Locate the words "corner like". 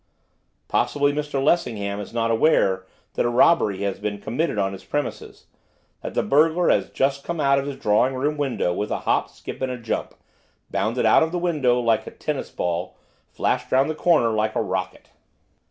13.93-14.55